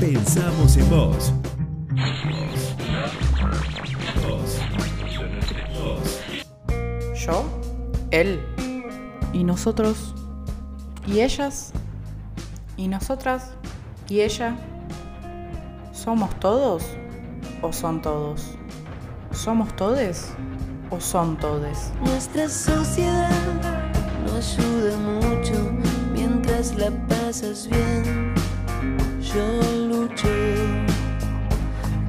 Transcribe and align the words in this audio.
Pensamos 0.00 0.76
en. 0.76 0.90
Vos. 0.90 1.32
Yo, 7.14 7.44
él 8.10 8.40
y 9.32 9.44
nosotros 9.44 10.14
y 11.06 11.20
ellas 11.20 11.72
y 12.76 12.88
nosotras 12.88 13.52
y 14.08 14.20
ella. 14.20 14.56
¿Somos 15.92 16.34
todos 16.40 16.82
o 17.62 17.72
son 17.72 18.00
todos? 18.00 18.56
¿Somos 19.32 19.74
todes 19.76 20.34
o 20.90 21.00
son 21.00 21.36
todes? 21.36 21.92
Nuestra 22.04 22.48
sociedad 22.48 23.30
no 24.26 24.36
ayuda 24.36 24.96
mucho 24.98 25.54
mientras 26.12 26.74
la 26.76 26.90
pasas 27.08 27.68
bien. 27.68 28.34
Yo 29.20 29.46
lucho. 29.88 30.28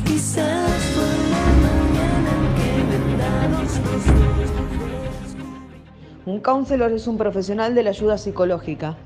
Quizás 0.04 0.82
por 0.96 1.14
la 1.34 1.46
mañana 1.68 2.30
en 2.38 2.46
que 2.58 2.72
vendamos 2.98 3.80
los 3.80 4.06
dos. 4.06 4.52
Un 6.26 6.40
counselor 6.40 6.92
es 6.92 7.08
un 7.08 7.18
profesional 7.18 7.76
de 7.76 7.84
la 7.84 7.90
ayuda 7.92 8.18
psicológica 8.18 8.98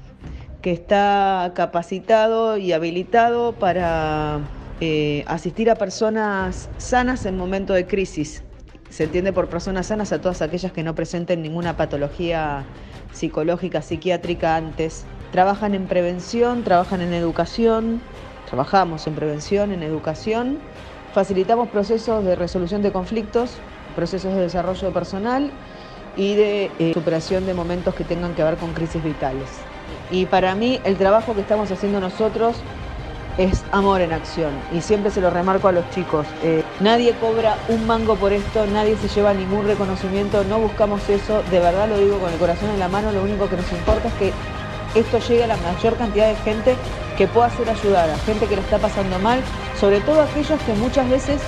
que 0.62 0.72
está 0.72 1.52
capacitado 1.54 2.58
y 2.58 2.72
habilitado 2.72 3.54
para 3.54 4.40
eh, 4.82 5.24
asistir 5.28 5.70
a 5.70 5.76
personas 5.76 6.70
sanas 6.78 7.26
en 7.26 7.38
momento 7.38 7.74
de 7.74 7.86
crisis. 7.86 8.45
Se 8.90 9.06
entiende 9.06 9.34
por 9.34 9.50
personas 9.50 9.88
sanas 9.88 10.12
a 10.12 10.22
todas 10.22 10.42
aquellas 10.42 10.72
que 10.72 10.84
no 10.84 10.96
presenten 10.96 11.42
ninguna 11.42 11.76
patología 11.76 12.66
psicológica, 13.12 13.82
psiquiátrica 13.82 14.56
antes. 14.56 15.06
Trabajan 15.32 15.76
en 15.76 15.88
prevención, 15.88 16.64
trabajan 16.64 17.02
en 17.02 17.14
educación, 17.14 18.02
trabajamos 18.46 19.06
en 19.08 19.16
prevención, 19.16 19.72
en 19.72 19.84
educación, 19.84 20.60
facilitamos 21.14 21.70
procesos 21.70 22.24
de 22.24 22.36
resolución 22.36 22.82
de 22.82 22.92
conflictos, 22.92 23.64
procesos 23.96 24.34
de 24.36 24.42
desarrollo 24.42 24.94
personal 24.94 25.52
y 26.16 26.36
de 26.36 26.72
eh, 26.80 26.94
superación 26.94 27.46
de 27.46 27.54
momentos 27.54 27.96
que 27.96 28.06
tengan 28.06 28.34
que 28.34 28.44
ver 28.44 28.58
con 28.58 28.74
crisis 28.74 29.04
vitales. 29.04 29.50
Y 30.10 30.26
para 30.28 30.56
mí 30.56 30.80
el 30.86 30.98
trabajo 30.98 31.36
que 31.36 31.42
estamos 31.42 31.72
haciendo 31.72 32.00
nosotros 32.00 32.64
es 33.38 33.66
amor 33.72 34.02
en 34.02 34.14
acción 34.14 34.54
y 34.72 34.82
siempre 34.82 35.12
se 35.12 35.20
lo 35.20 35.30
remarco 35.30 35.68
a 35.68 35.72
los 35.74 35.90
chicos. 35.90 36.28
eh, 36.44 36.65
nadie 36.80 37.14
cobra 37.14 37.58
un 37.70 37.88
mango 37.88 38.16
por 38.16 38.34
esto, 38.34 38.66
nadie 38.68 38.98
se 38.98 39.08
lleva 39.08 39.34
ningún 39.34 39.66
reconocimiento, 39.66 40.44
no 40.44 40.60
buscamos 40.60 41.08
eso, 41.10 41.44
de 41.50 41.60
verdad 41.60 41.88
lo 41.88 41.98
digo 41.98 42.20
con 42.20 42.32
el 42.32 42.38
corazón 42.38 42.70
en 42.70 42.80
la 42.80 42.88
mano, 42.88 43.12
lo 43.12 43.24
único 43.24 43.50
que 43.50 43.58
nos 43.58 43.72
importa 43.72 44.08
es 44.10 44.14
que 44.16 44.34
esto 45.00 45.20
llegue 45.20 45.44
a 45.44 45.48
la 45.48 45.58
mayor 45.58 45.96
cantidad 45.98 46.28
de 46.28 46.36
gente 46.36 46.76
que 47.18 47.28
pueda 47.28 47.50
ser 47.50 47.70
ayudada, 47.70 48.18
gente 48.20 48.46
que 48.48 48.56
lo 48.56 48.62
está 48.62 48.78
pasando 48.78 49.20
mal, 49.20 49.40
sobre 49.80 50.02
todo 50.02 50.22
aquellos 50.22 50.60
que 50.62 50.74
muchas 50.74 51.10
veces 51.10 51.42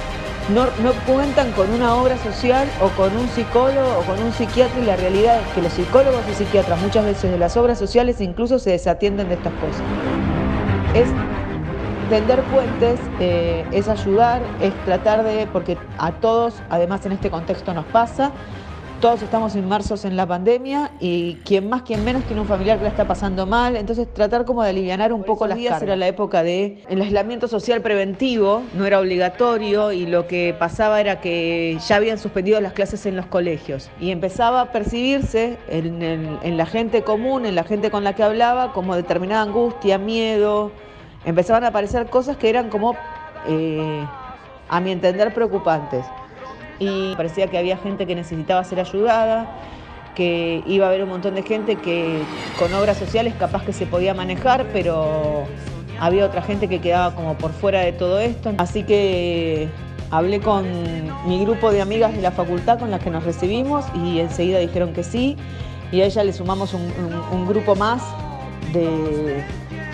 no, 0.54 0.66
no 0.82 0.94
cuentan 1.06 1.52
con 1.52 1.70
una 1.74 1.96
obra 1.96 2.18
social 2.18 2.68
o 2.82 2.88
con 2.90 3.16
un 3.18 3.28
psicólogo 3.30 4.00
o 4.00 4.02
con 4.04 4.22
un 4.22 4.32
psiquiatra 4.32 4.80
y 4.80 4.86
la 4.86 4.96
realidad 4.96 5.42
es 5.42 5.54
que 5.54 5.62
los 5.62 5.74
psicólogos 5.74 6.22
y 6.32 6.36
psiquiatras 6.36 6.80
muchas 6.80 7.04
veces 7.04 7.32
de 7.32 7.38
las 7.38 7.58
obras 7.58 7.78
sociales 7.78 8.22
incluso 8.22 8.60
se 8.60 8.72
desatienden 8.72 9.28
de 9.28 9.36
estas 9.36 9.54
cosas. 9.54 9.82
Es 10.94 11.10
tender 12.08 12.48
puentes, 12.48 13.12
eh, 13.20 13.68
es 13.72 13.88
ayudar, 13.88 14.56
es 14.60 14.84
tratar 14.84 15.24
de, 15.24 15.48
porque 15.48 15.92
a 15.98 16.20
todos, 16.20 16.64
además 16.70 17.06
en 17.06 17.12
este 17.14 17.30
contexto 17.30 17.74
nos 17.74 17.88
pasa, 17.88 18.34
todos 19.00 19.22
estamos 19.22 19.56
inmersos 19.56 20.06
en 20.06 20.16
la 20.16 20.26
pandemia 20.26 20.94
y 21.00 21.44
quien 21.46 21.70
más, 21.70 21.84
quien 21.84 22.04
menos 22.04 22.26
tiene 22.26 22.42
un 22.42 22.48
familiar 22.48 22.80
que 22.80 22.84
la 22.84 22.90
está 22.90 23.06
pasando 23.06 23.46
mal, 23.46 23.76
entonces 23.76 24.12
tratar 24.12 24.44
como 24.44 24.64
de 24.64 24.72
aliviar 24.72 25.14
un 25.14 25.24
poco 25.24 25.46
las 25.46 25.60
cargas. 25.60 25.84
Era 25.84 25.96
la 25.96 26.08
época 26.08 26.42
de 26.42 26.84
el 26.88 27.00
aislamiento 27.04 27.48
social 27.48 27.84
preventivo, 27.84 28.72
no 28.74 28.88
era 28.88 29.00
obligatorio 29.00 29.92
y 29.92 30.08
lo 30.08 30.26
que 30.26 30.56
pasaba 30.58 31.00
era 31.00 31.22
que 31.22 31.78
ya 31.80 31.96
habían 31.98 32.18
suspendido 32.18 32.60
las 32.60 32.74
clases 32.74 33.06
en 33.06 33.16
los 33.16 33.28
colegios 33.28 33.92
y 34.00 34.10
empezaba 34.10 34.62
a 34.62 34.72
percibirse 34.72 35.64
en, 35.68 36.02
el- 36.02 36.40
en 36.42 36.58
la 36.58 36.66
gente 36.66 37.04
común, 37.04 37.46
en 37.46 37.54
la 37.54 37.64
gente 37.66 37.92
con 37.92 38.04
la 38.04 38.14
que 38.16 38.24
hablaba, 38.24 38.74
como 38.74 38.96
determinada 38.96 39.44
angustia, 39.44 40.00
miedo, 40.00 40.74
empezaban 41.26 41.64
a 41.64 41.68
aparecer 41.68 42.08
cosas 42.10 42.38
que 42.38 42.50
eran 42.50 42.70
como, 42.70 42.96
eh, 43.48 44.06
a 44.70 44.80
mi 44.80 44.92
entender, 44.92 45.34
preocupantes 45.34 46.06
y 46.80 47.16
parecía 47.16 47.48
que 47.48 47.58
había 47.58 47.78
gente 47.78 48.06
que 48.06 48.16
necesitaba 48.16 48.64
ser 48.64 48.80
ayudada, 48.80 49.48
que 50.16 50.64
iba 50.66 50.86
a 50.86 50.90
haber 50.90 51.04
un 51.04 51.10
montón 51.10 51.36
de 51.36 51.44
gente 51.44 51.76
que 51.76 52.22
con 52.58 52.74
obras 52.74 52.98
sociales 52.98 53.34
capaz 53.38 53.64
que 53.64 53.74
se 53.74 53.86
podía 53.86 54.14
manejar, 54.14 54.66
pero 54.74 55.46
había 56.00 56.26
otra 56.26 56.42
gente 56.42 56.68
que 56.68 56.80
quedaba 56.80 57.16
como 57.16 57.36
por 57.36 57.52
fuera 57.52 57.82
de 57.82 57.92
todo 57.92 58.20
esto. 58.20 58.54
Así 58.58 58.84
que 58.84 59.70
hablé 60.12 60.40
con 60.40 60.66
mi 61.28 61.44
grupo 61.44 61.72
de 61.72 61.82
amigas 61.82 62.14
de 62.16 62.22
la 62.22 62.32
facultad 62.32 62.80
con 62.80 62.92
las 62.92 63.02
que 63.02 63.10
nos 63.10 63.24
recibimos 63.24 63.86
y 63.94 64.20
enseguida 64.20 64.60
dijeron 64.60 64.94
que 64.94 65.04
sí. 65.04 65.38
Y 65.92 66.02
a 66.02 66.06
ella 66.06 66.24
le 66.24 66.34
sumamos 66.34 66.74
un, 66.74 67.48
grupo 67.48 67.76
más 67.76 68.04
de, 68.74 69.44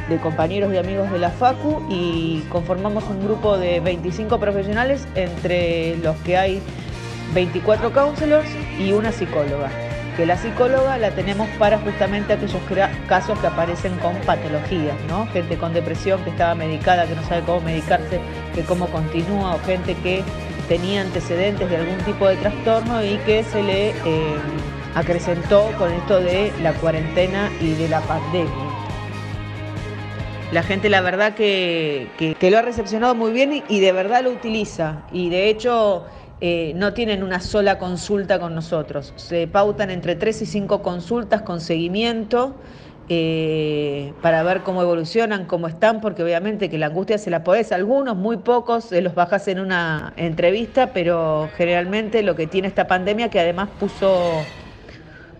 de 0.09 0.17
compañeros 0.17 0.73
y 0.73 0.77
amigos 0.77 1.11
de 1.11 1.19
la 1.19 1.29
FACU 1.29 1.87
y 1.89 2.43
conformamos 2.49 3.03
un 3.05 3.23
grupo 3.23 3.57
de 3.57 3.79
25 3.79 4.39
profesionales 4.39 5.07
entre 5.15 5.97
los 5.97 6.15
que 6.17 6.37
hay 6.37 6.61
24 7.33 7.91
counselors 7.91 8.49
y 8.79 8.91
una 8.91 9.11
psicóloga. 9.11 9.69
Que 10.17 10.27
la 10.27 10.37
psicóloga 10.37 10.97
la 10.99 11.09
tenemos 11.11 11.49
para 11.57 11.79
justamente 11.79 12.33
aquellos 12.33 12.61
casos 13.07 13.39
que 13.39 13.47
aparecen 13.47 13.97
con 13.97 14.15
patologías, 14.17 14.95
¿no? 15.09 15.25
Gente 15.27 15.57
con 15.57 15.73
depresión 15.73 16.23
que 16.23 16.29
estaba 16.29 16.53
medicada, 16.53 17.07
que 17.07 17.15
no 17.15 17.23
sabe 17.23 17.41
cómo 17.41 17.61
medicarse, 17.61 18.19
que 18.53 18.61
cómo 18.61 18.87
continúa, 18.87 19.55
o 19.55 19.59
gente 19.59 19.95
que 19.95 20.23
tenía 20.67 21.01
antecedentes 21.01 21.67
de 21.67 21.77
algún 21.77 21.97
tipo 21.99 22.27
de 22.27 22.35
trastorno 22.35 23.03
y 23.03 23.17
que 23.25 23.43
se 23.43 23.63
le 23.63 23.89
eh, 23.89 23.93
acrecentó 24.93 25.71
con 25.79 25.91
esto 25.91 26.19
de 26.19 26.53
la 26.61 26.73
cuarentena 26.73 27.49
y 27.59 27.73
de 27.73 27.89
la 27.89 28.01
pandemia. 28.01 28.62
La 30.53 30.63
gente 30.63 30.89
la 30.89 31.01
verdad 31.01 31.33
que, 31.35 32.13
que- 32.17 32.51
lo 32.51 32.57
ha 32.59 32.61
recepcionado 32.61 33.15
muy 33.15 33.31
bien 33.31 33.51
y, 33.53 33.79
de 33.79 33.91
verdad 33.91 34.23
lo 34.23 34.31
utiliza. 34.31 35.05
Y 35.09 35.29
de 35.29 35.49
hecho 35.49 36.05
eh, 36.39 36.73
no 36.75 36.93
tienen 36.93 37.23
una 37.23 37.39
sola 37.41 37.77
consulta 37.79 38.39
con 38.39 38.53
nosotros. 38.53 39.13
Se 39.17 39.47
pautan 39.47 39.89
entre 39.89 40.15
tres 40.15 40.41
y 40.41 40.45
cinco 40.45 40.83
consultas 40.83 41.41
con 41.41 41.59
seguimiento 41.61 42.59
eh, 43.07 44.15
para 44.21 44.43
ver 44.43 44.63
cómo 44.63 44.81
evolucionan, 44.81 45.45
cómo 45.45 45.67
están, 45.67 45.99
porque 46.01 46.23
obviamente 46.23 46.69
que 46.69 46.77
la 46.77 46.85
angustia 46.87 47.17
se 47.17 47.29
la 47.31 47.43
podés, 47.43 47.71
algunos, 47.71 48.15
muy 48.15 48.37
pocos, 48.37 48.85
se 48.85 49.01
los 49.01 49.13
bajás 49.15 49.47
en 49.49 49.59
una 49.59 50.13
entrevista, 50.17 50.93
pero 50.93 51.51
generalmente 51.53 52.23
lo 52.23 52.35
que 52.35 52.47
tiene 52.47 52.67
esta 52.67 52.87
pandemia 52.87 53.29
que 53.29 53.39
además 53.39 53.71
puso 53.77 54.53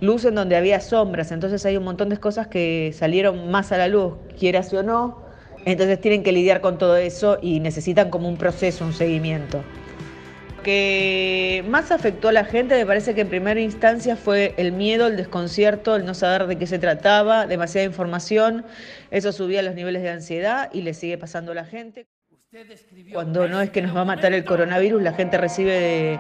luz 0.04 0.26
en 0.26 0.36
donde 0.36 0.58
había 0.58 0.82
sombras, 0.82 1.32
entonces 1.32 1.66
hay 1.66 1.78
un 1.78 1.86
montón 1.86 2.10
de 2.10 2.18
cosas 2.18 2.48
que 2.48 2.94
salieron 2.94 3.50
más 3.50 3.72
a 3.72 3.78
la 3.78 3.88
luz, 3.88 4.16
quieras 4.38 4.74
o 4.74 4.84
no, 4.84 5.24
entonces 5.66 6.00
tienen 6.02 6.24
que 6.24 6.34
lidiar 6.34 6.60
con 6.60 6.78
todo 6.78 6.98
eso 6.98 7.38
y 7.42 7.62
necesitan 7.62 8.10
como 8.10 8.28
un 8.28 8.36
proceso, 8.36 8.84
un 8.84 8.92
seguimiento. 8.92 9.64
Lo 10.58 10.64
que 10.64 11.64
más 11.70 11.92
afectó 11.92 12.28
a 12.28 12.32
la 12.34 12.44
gente 12.44 12.76
me 12.76 12.86
parece 12.86 13.16
que 13.16 13.22
en 13.22 13.30
primera 13.30 13.62
instancia 13.62 14.18
fue 14.18 14.54
el 14.58 14.74
miedo, 14.74 15.08
el 15.08 15.16
desconcierto, 15.16 15.96
el 15.96 16.06
no 16.06 16.14
saber 16.14 16.48
de 16.48 16.58
qué 16.58 16.68
se 16.68 16.80
trataba, 16.80 17.48
demasiada 17.48 17.86
información, 17.88 18.66
eso 19.10 19.32
subía 19.32 19.62
los 19.62 19.74
niveles 19.74 20.02
de 20.02 20.10
ansiedad 20.10 20.70
y 20.74 20.82
le 20.82 20.94
sigue 20.94 21.18
pasando 21.18 21.54
a 21.54 21.56
la 21.56 21.66
gente. 21.66 22.08
Cuando 23.14 23.48
no 23.48 23.62
es 23.62 23.72
que 23.72 23.82
nos 23.82 23.96
va 23.96 24.02
a 24.02 24.06
matar 24.06 24.32
el 24.34 24.46
coronavirus, 24.46 25.02
la 25.02 25.14
gente 25.14 25.38
recibe 25.40 25.72
de, 25.72 26.20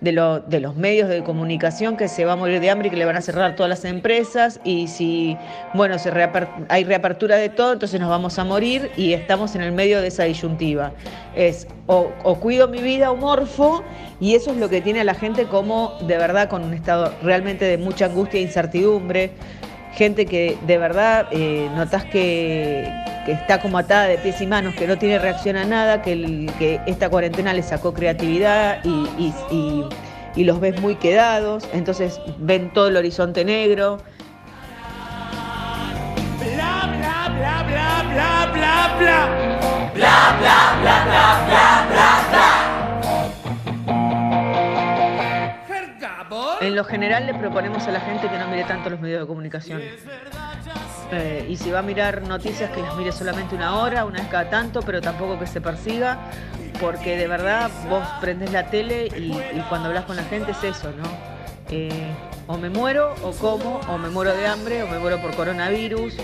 de 0.00 0.12
lo- 0.12 0.38
de 0.38 0.60
los 0.60 0.76
medios 0.76 1.08
de 1.08 1.24
comunicación 1.24 1.96
que 1.96 2.06
se 2.06 2.24
va 2.24 2.34
a 2.34 2.36
morir 2.36 2.60
de 2.60 2.70
hambre 2.70 2.86
y 2.86 2.90
que 2.92 2.96
le 2.96 3.04
van 3.04 3.16
a 3.16 3.20
cerrar 3.20 3.56
todas 3.56 3.68
las 3.68 3.84
empresas. 3.84 4.60
Y 4.62 4.86
si, 4.86 5.36
bueno, 5.74 5.98
se 5.98 6.12
reaper- 6.12 6.48
hay 6.68 6.84
reapertura 6.84 7.34
de 7.36 7.48
todo, 7.48 7.72
entonces 7.72 7.98
nos 8.00 8.08
vamos 8.10 8.38
a 8.38 8.44
morir 8.44 8.92
y 8.96 9.12
estamos 9.12 9.56
en 9.56 9.62
el 9.62 9.72
medio 9.72 10.00
de 10.00 10.06
esa 10.08 10.22
disyuntiva. 10.22 10.92
Es 11.34 11.66
o, 11.88 12.12
o 12.22 12.38
cuido 12.38 12.68
mi 12.68 12.80
vida 12.80 13.10
o 13.10 13.16
morfo 13.16 13.82
y 14.20 14.36
eso 14.36 14.52
es 14.52 14.58
lo 14.58 14.68
que 14.68 14.80
tiene 14.82 15.00
a 15.00 15.04
la 15.04 15.14
gente 15.14 15.46
como 15.46 15.98
de 16.06 16.16
verdad 16.16 16.48
con 16.48 16.62
un 16.62 16.74
estado 16.74 17.12
realmente 17.22 17.64
de 17.64 17.76
mucha 17.76 18.04
angustia 18.06 18.38
e 18.38 18.42
incertidumbre 18.44 19.32
gente 19.94 20.26
que 20.26 20.56
de 20.66 20.78
verdad 20.78 21.26
eh, 21.32 21.68
notas 21.74 22.04
que, 22.06 22.88
que 23.26 23.32
está 23.32 23.60
como 23.60 23.78
atada 23.78 24.04
de 24.08 24.18
pies 24.18 24.40
y 24.40 24.46
manos, 24.46 24.74
que 24.74 24.86
no 24.86 24.96
tiene 24.98 25.18
reacción 25.18 25.56
a 25.56 25.64
nada, 25.64 26.02
que, 26.02 26.12
el- 26.12 26.50
que 26.58 26.80
esta 26.86 27.08
cuarentena 27.10 27.52
le 27.52 27.62
sacó 27.62 27.92
creatividad 27.92 28.78
y, 28.84 28.88
y- 29.18 29.34
y- 29.50 29.84
y 30.34 30.44
los 30.44 30.60
ves 30.60 30.80
muy 30.80 30.94
quedados, 30.96 31.68
entonces 31.74 32.18
ven 32.38 32.72
todo 32.72 32.88
el 32.88 32.96
horizonte 32.96 33.44
negro. 33.44 33.98
Bla 36.38 36.86
bla 36.98 37.28
bla 37.38 37.62
bla 37.64 38.02
bla 38.12 38.48
bla 38.52 38.98
bla. 38.98 39.28
Herr 40.84 41.06
Gabor? 41.08 41.71
En 46.62 46.76
lo 46.76 46.84
general 46.84 47.26
le 47.26 47.34
proponemos 47.34 47.88
a 47.88 47.90
la 47.90 48.00
gente 48.00 48.28
que 48.28 48.38
no 48.38 48.46
mire 48.46 48.62
tanto 48.62 48.88
los 48.88 49.00
medios 49.00 49.20
de 49.22 49.26
comunicación. 49.26 49.82
Eh, 51.10 51.46
y 51.48 51.56
si 51.56 51.72
va 51.72 51.80
a 51.80 51.82
mirar 51.82 52.22
noticias, 52.22 52.70
que 52.70 52.80
las 52.80 52.94
mire 52.96 53.10
solamente 53.10 53.56
una 53.56 53.80
hora, 53.80 54.04
una 54.04 54.20
vez 54.20 54.28
cada 54.28 54.48
tanto, 54.48 54.80
pero 54.80 55.00
tampoco 55.00 55.40
que 55.40 55.48
se 55.48 55.60
persiga, 55.60 56.18
porque 56.80 57.16
de 57.16 57.26
verdad 57.26 57.68
vos 57.90 58.06
prendés 58.20 58.52
la 58.52 58.66
tele 58.70 59.08
y, 59.08 59.32
cuando 59.68 59.88
hablas 59.88 60.04
con 60.04 60.14
la 60.14 60.22
gente 60.22 60.52
es 60.52 60.62
eso, 60.62 60.92
¿no? 60.92 61.08
Eh, 61.68 61.90
o 62.46 62.56
me 62.56 62.70
muero, 62.70 63.12
o 63.24 63.32
como, 63.32 63.80
o 63.88 63.98
me 63.98 64.08
muero 64.08 64.32
de 64.32 64.46
hambre, 64.46 64.84
o 64.84 64.86
me 64.86 65.00
muero 65.00 65.20
por 65.20 65.34
coronavirus, 65.34 66.14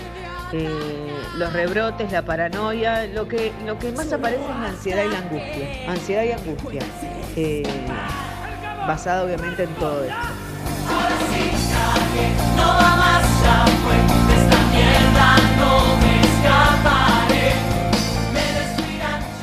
eh, 0.53 0.69
los 1.35 1.51
rebrotes, 1.51 2.13
la 2.13 2.21
paranoia, 2.21 3.07
lo 3.07 3.27
que, 3.27 3.51
lo 3.65 3.77
que 3.77 3.91
más 3.91 4.13
aparece 4.13 4.41
es 4.41 4.47
la 4.47 4.69
ansiedad 4.69 5.03
y 5.03 5.09
la 5.09 5.17
angustia. 5.17 5.91
Ansiedad 5.91 6.23
y 6.23 6.31
angustia. 6.31 6.81
Basada 8.89 9.23
obviamente 9.23 9.65
en 9.65 9.75
todo 9.75 10.03
esto. 10.03 10.15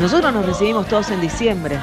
Nosotros 0.00 0.34
nos 0.34 0.46
recibimos 0.46 0.88
todos 0.88 1.12
en 1.12 1.20
diciembre 1.20 1.78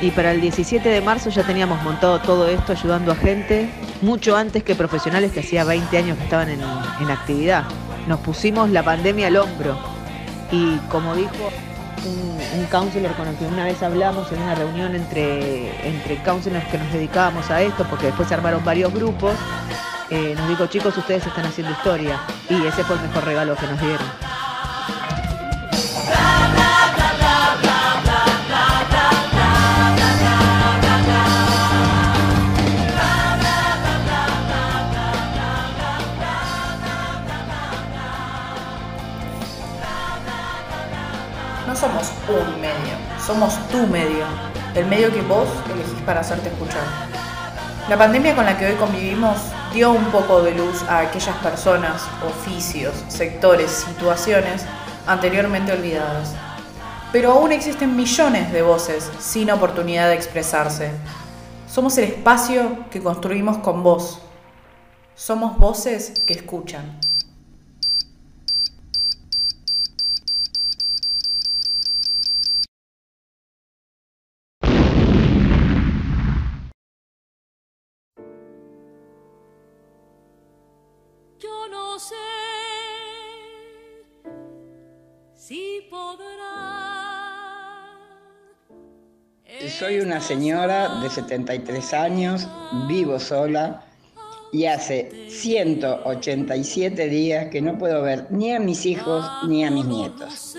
y 0.00 0.12
para 0.12 0.30
el 0.30 0.40
17 0.40 0.88
de 0.88 1.00
marzo 1.00 1.28
ya 1.30 1.42
teníamos 1.42 1.82
montado 1.82 2.20
todo 2.20 2.46
esto 2.46 2.70
ayudando 2.70 3.10
a 3.10 3.16
gente, 3.16 3.68
mucho 4.00 4.36
antes 4.36 4.62
que 4.62 4.76
profesionales 4.76 5.32
que 5.32 5.40
hacía 5.40 5.64
20 5.64 5.98
años 5.98 6.18
que 6.18 6.22
estaban 6.22 6.48
en, 6.48 6.60
en 7.00 7.10
actividad. 7.10 7.64
Nos 8.06 8.20
pusimos 8.20 8.70
la 8.70 8.84
pandemia 8.84 9.26
al 9.26 9.38
hombro 9.38 9.76
y 10.52 10.76
como 10.88 11.16
dijo 11.16 11.50
un, 12.08 12.60
un 12.60 12.66
counselor 12.66 13.12
con 13.14 13.28
el 13.28 13.36
que 13.36 13.46
una 13.46 13.64
vez 13.64 13.82
hablamos 13.82 14.30
en 14.32 14.42
una 14.42 14.54
reunión 14.54 14.94
entre, 14.94 15.86
entre 15.86 16.22
counselors 16.22 16.66
que 16.68 16.78
nos 16.78 16.92
dedicábamos 16.92 17.50
a 17.50 17.62
esto, 17.62 17.84
porque 17.88 18.06
después 18.06 18.28
se 18.28 18.34
armaron 18.34 18.64
varios 18.64 18.92
grupos, 18.92 19.34
eh, 20.10 20.34
nos 20.36 20.48
dijo 20.48 20.66
chicos 20.66 20.96
ustedes 20.96 21.26
están 21.26 21.44
haciendo 21.44 21.72
historia 21.72 22.18
y 22.48 22.54
ese 22.66 22.82
fue 22.84 22.96
el 22.96 23.02
mejor 23.02 23.24
regalo 23.24 23.54
que 23.56 23.66
nos 23.66 23.80
dieron. 23.80 24.27
Somos 43.28 43.58
tu 43.68 43.86
medio, 43.88 44.24
el 44.74 44.86
medio 44.86 45.12
que 45.12 45.20
vos 45.20 45.46
elegís 45.70 46.00
para 46.06 46.20
hacerte 46.20 46.48
escuchar. 46.48 46.80
La 47.86 47.98
pandemia 47.98 48.34
con 48.34 48.46
la 48.46 48.56
que 48.56 48.64
hoy 48.64 48.74
convivimos 48.76 49.36
dio 49.74 49.92
un 49.92 50.06
poco 50.06 50.40
de 50.40 50.54
luz 50.54 50.82
a 50.84 51.00
aquellas 51.00 51.36
personas, 51.36 52.08
oficios, 52.26 52.94
sectores, 53.08 53.70
situaciones 53.70 54.64
anteriormente 55.06 55.72
olvidadas. 55.72 56.32
Pero 57.12 57.32
aún 57.32 57.52
existen 57.52 57.94
millones 57.94 58.50
de 58.50 58.62
voces 58.62 59.10
sin 59.20 59.50
oportunidad 59.50 60.08
de 60.08 60.14
expresarse. 60.14 60.90
Somos 61.70 61.98
el 61.98 62.04
espacio 62.04 62.86
que 62.90 63.02
construimos 63.02 63.58
con 63.58 63.82
vos. 63.82 64.22
Somos 65.16 65.58
voces 65.58 66.22
que 66.26 66.32
escuchan. 66.32 66.98
No 81.98 82.04
sé 82.04 82.14
si 85.34 85.80
podrá. 85.90 86.28
Soy 89.80 89.98
una 89.98 90.20
señora 90.20 91.00
de 91.00 91.10
73 91.10 91.94
años, 91.94 92.46
vivo 92.86 93.18
sola 93.18 93.84
y 94.52 94.66
hace 94.66 95.28
187 95.28 97.08
días 97.08 97.48
que 97.50 97.60
no 97.60 97.76
puedo 97.76 98.00
ver 98.02 98.28
ni 98.30 98.52
a 98.52 98.60
mis 98.60 98.86
hijos 98.86 99.28
ni 99.48 99.64
a 99.64 99.70
mis 99.72 99.86
nietos. 99.86 100.54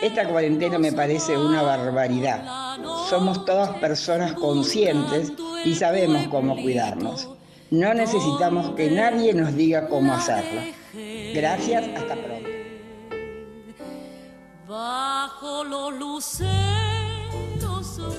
Esta 0.00 0.28
cuarentena 0.28 0.78
me 0.78 0.92
parece 0.92 1.36
una 1.36 1.62
barbaridad. 1.62 2.44
Somos 3.10 3.44
todas 3.44 3.76
personas 3.78 4.34
conscientes 4.34 5.32
y 5.64 5.74
sabemos 5.74 6.28
cómo 6.28 6.54
cuidarnos. 6.54 7.35
No 7.70 7.92
necesitamos 7.94 8.70
que 8.76 8.90
nadie 8.90 9.34
nos 9.34 9.54
diga 9.56 9.88
cómo 9.88 10.14
hacerlo. 10.14 10.60
Gracias, 11.34 11.84
hasta 11.96 12.14
pronto. 12.14 12.48
Bajo 14.68 15.64
los 15.64 15.94
luceros 15.98 16.50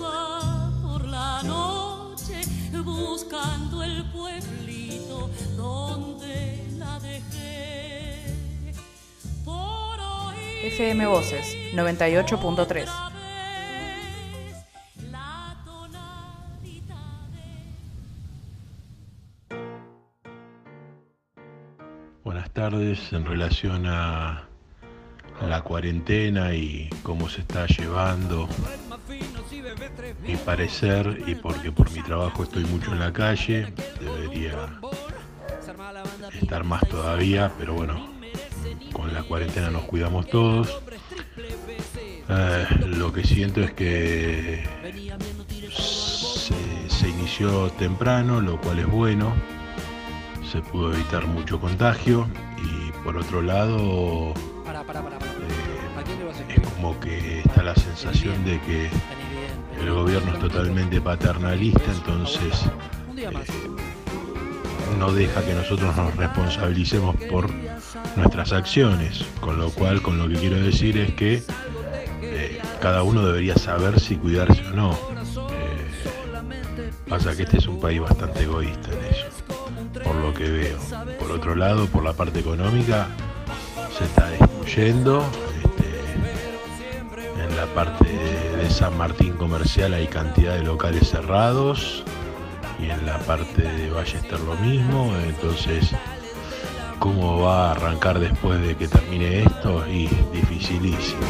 va 0.02 0.72
por 0.82 1.06
la 1.08 1.42
noche 1.44 2.42
buscando 2.84 3.84
el 3.84 4.04
pueblito 4.12 5.30
donde 5.56 6.64
la 6.78 7.00
dejé. 7.00 8.26
Por 9.46 10.00
oír 10.00 10.66
FM 10.74 11.08
Voces 11.08 11.46
98.3. 11.74 13.17
tardes. 22.70 23.14
En 23.14 23.26
relación 23.26 23.86
a 23.86 24.44
la 25.48 25.62
cuarentena 25.62 26.54
y 26.54 26.90
cómo 27.02 27.30
se 27.30 27.42
está 27.42 27.66
llevando, 27.66 28.50
mi 30.26 30.36
parecer, 30.36 31.24
y 31.26 31.36
porque 31.36 31.72
por 31.72 31.90
mi 31.92 32.02
trabajo 32.02 32.44
estoy 32.44 32.66
mucho 32.66 32.92
en 32.92 33.00
la 33.00 33.14
calle, 33.14 33.74
debería 34.02 34.82
estar 36.34 36.66
más 36.66 36.86
todavía, 36.90 37.54
pero 37.58 37.76
bueno, 37.76 38.10
con 38.92 39.14
la 39.14 39.24
cuarentena 39.24 39.70
nos 39.70 39.84
cuidamos 39.84 40.28
todos. 40.28 40.82
Eh, 42.30 42.68
lo 42.88 43.14
que 43.14 43.24
siento 43.24 43.62
es 43.62 43.72
que 43.72 44.68
se, 46.90 47.08
inició 47.08 47.70
temprano, 47.72 48.42
lo 48.42 48.60
cual 48.60 48.80
es 48.80 48.88
bueno 48.88 49.34
se 50.52 50.62
pudo 50.62 50.94
evitar 50.94 51.28
mucho 51.28 51.60
contagio 51.60 52.26
por 53.04 53.18
otro 53.18 53.42
lado 53.42 54.34
eh, 54.34 55.78
es 56.50 56.60
como 56.70 57.00
que 57.00 57.40
está 57.40 57.64
la 57.64 57.76
sensación 57.76 58.44
de 58.46 58.60
que 58.62 58.90
el 59.80 59.92
gobierno 59.92 60.34
es 60.34 60.40
totalmente 60.40 61.02
paternalista, 61.02 61.84
entonces 61.86 62.66
eh, 63.18 63.30
no 64.98 65.12
deja 65.12 65.46
que 65.46 65.54
nosotros 65.54 65.96
nos 65.96 66.16
responsabilicemos 66.16 67.16
por 67.30 67.50
nuestras 68.16 68.54
acciones, 68.54 69.24
con 69.40 69.60
lo 69.60 69.70
cual 69.70 70.02
con 70.02 70.18
lo 70.18 70.28
que 70.28 70.36
quiero 70.36 70.58
decir 70.58 70.98
es 70.98 71.14
que 71.14 71.44
eh, 72.22 72.60
cada 72.82 73.04
uno 73.04 73.26
debería 73.26 73.56
saber 73.56 74.00
si 74.00 74.16
cuidarse 74.16 74.66
o 74.68 74.72
no. 74.72 74.94
Eh, 74.94 74.98
pasa 77.08 77.36
que 77.36 77.44
este 77.44 77.58
es 77.58 77.68
un 77.68 77.80
país 77.80 78.02
bastante 78.02 78.44
egoísta 78.44 78.90
que 80.38 80.50
veo. 80.50 80.78
Por 81.20 81.32
otro 81.32 81.56
lado, 81.56 81.88
por 81.88 82.04
la 82.04 82.14
parte 82.14 82.40
económica, 82.40 83.08
se 83.98 84.06
está 84.06 84.30
destruyendo. 84.30 85.26
este, 85.64 85.88
en 87.44 87.56
la 87.58 87.66
parte 87.74 88.06
de, 88.06 88.58
de 88.58 88.70
San 88.70 88.96
Martín 88.98 89.34
comercial 89.34 89.94
hay 89.94 90.08
cantidad 90.08 90.54
de 90.54 90.64
locales 90.64 91.10
cerrados 91.10 92.04
y 92.80 92.90
en 92.90 93.06
la 93.06 93.18
parte 93.20 93.64
de 93.64 93.90
Ballester 93.90 94.40
lo 94.42 94.56
mismo. 94.56 95.12
Entonces, 95.26 95.92
¿cómo 97.00 97.42
va 97.42 97.70
a 97.70 97.72
arrancar 97.72 98.20
después 98.20 98.62
de 98.62 98.76
que 98.76 98.88
termine 98.88 99.44
esto? 99.44 99.88
Y 99.88 100.08
dificilísimo. 100.32 101.22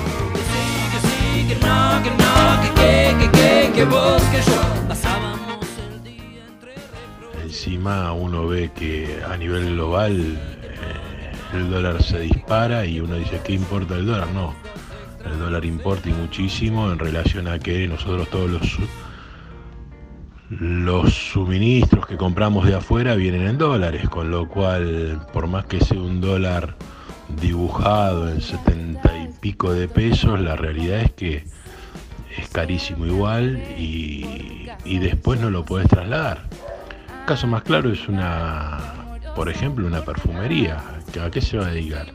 Encima 7.68 8.14
uno 8.14 8.48
ve 8.48 8.72
que 8.74 9.22
a 9.30 9.36
nivel 9.36 9.76
global 9.76 10.16
eh, 10.18 11.32
el 11.54 11.70
dólar 11.70 12.02
se 12.02 12.22
dispara 12.22 12.86
y 12.86 13.02
uno 13.02 13.16
dice, 13.16 13.42
¿qué 13.44 13.52
importa 13.52 13.96
el 13.98 14.06
dólar? 14.06 14.30
No, 14.30 14.54
el 15.30 15.38
dólar 15.38 15.66
importa 15.66 16.08
y 16.08 16.14
muchísimo 16.14 16.90
en 16.90 16.98
relación 16.98 17.46
a 17.50 17.60
que 17.60 17.86
nosotros 17.90 18.30
todos 18.30 18.50
los, 18.50 18.78
los 20.50 21.14
suministros 21.14 22.08
que 22.08 22.16
compramos 22.16 22.66
de 22.66 22.76
afuera 22.76 23.16
vienen 23.16 23.46
en 23.46 23.58
dólares, 23.58 24.08
con 24.08 24.32
lo 24.32 24.48
cual 24.48 25.28
por 25.34 25.48
más 25.48 25.66
que 25.66 25.82
sea 25.82 26.00
un 26.00 26.22
dólar 26.22 26.78
dibujado 27.42 28.30
en 28.30 28.40
setenta 28.40 29.12
y 29.18 29.28
pico 29.42 29.74
de 29.74 29.90
pesos, 29.90 30.40
la 30.40 30.56
realidad 30.56 31.02
es 31.02 31.12
que 31.12 31.44
es 32.38 32.48
carísimo 32.50 33.06
igual 33.06 33.62
y, 33.78 34.70
y 34.86 35.00
después 35.00 35.38
no 35.42 35.50
lo 35.50 35.66
puedes 35.66 35.90
trasladar. 35.90 36.48
Caso 37.28 37.46
más 37.46 37.62
claro 37.64 37.92
es 37.92 38.08
una, 38.08 38.80
por 39.36 39.50
ejemplo, 39.50 39.86
una 39.86 40.00
perfumería. 40.02 40.82
¿Que 41.12 41.20
¿A 41.20 41.30
qué 41.30 41.42
se 41.42 41.58
va 41.58 41.66
a 41.66 41.72
dedicar? 41.72 42.08